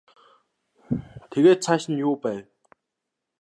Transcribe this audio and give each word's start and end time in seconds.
Тэгээд 1.31 1.59
цааш 1.65 1.83
нь 1.91 1.99
юу 2.05 2.15
байв? 2.23 2.43